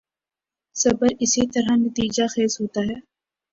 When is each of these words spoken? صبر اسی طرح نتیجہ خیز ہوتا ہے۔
صبر 0.75 1.09
اسی 1.19 1.43
طرح 1.53 1.75
نتیجہ 1.77 2.23
خیز 2.27 2.57
ہوتا 2.61 2.81
ہے۔ 2.81 2.97